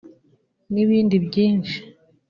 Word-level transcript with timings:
n’ibindi 0.73 1.15
byinshi” 1.27 1.77